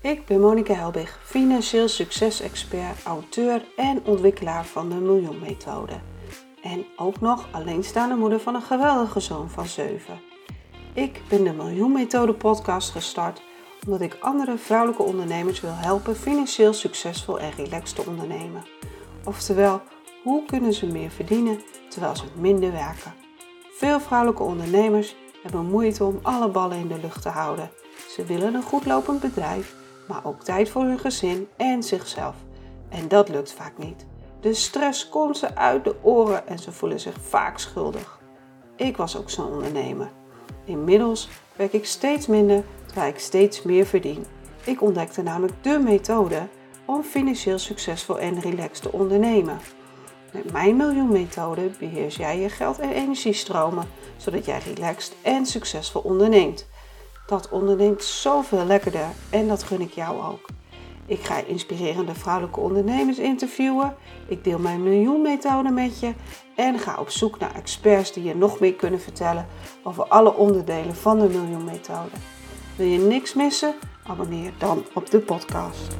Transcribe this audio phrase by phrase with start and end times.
[0.00, 6.00] Ik ben Monika Helbig, financieel succesexpert, auteur en ontwikkelaar van de Miljoenmethode.
[6.62, 10.20] En ook nog alleenstaande moeder van een geweldige zoon van 7.
[10.92, 13.42] Ik ben de Miljoenmethode podcast gestart
[13.84, 18.64] omdat ik andere vrouwelijke ondernemers wil helpen financieel succesvol en relaxed te ondernemen.
[19.24, 19.82] Oftewel,
[20.22, 23.14] hoe kunnen ze meer verdienen terwijl ze minder werken?
[23.72, 27.70] Veel vrouwelijke ondernemers hebben moeite om alle ballen in de lucht te houden.
[28.20, 29.74] Ze willen een goed lopend bedrijf,
[30.08, 32.34] maar ook tijd voor hun gezin en zichzelf.
[32.88, 34.06] En dat lukt vaak niet.
[34.40, 38.20] De stress komt ze uit de oren en ze voelen zich vaak schuldig.
[38.76, 40.10] Ik was ook zo'n ondernemer.
[40.64, 44.24] Inmiddels werk ik steeds minder terwijl ik steeds meer verdien.
[44.64, 46.48] Ik ontdekte namelijk de methode
[46.84, 49.58] om financieel succesvol en relaxed te ondernemen.
[50.32, 56.66] Met mijn miljoenmethode beheers jij je geld- en energiestromen, zodat jij relaxed en succesvol onderneemt.
[57.30, 60.46] Dat onderneemt zoveel lekkerder en dat gun ik jou ook.
[61.06, 63.96] Ik ga inspirerende vrouwelijke ondernemers interviewen.
[64.28, 66.12] Ik deel mijn miljoenmethode met je
[66.56, 69.46] en ga op zoek naar experts die je nog meer kunnen vertellen
[69.82, 72.16] over alle onderdelen van de miljoenmethode.
[72.76, 73.74] Wil je niks missen?
[74.06, 75.96] Abonneer dan op de podcast.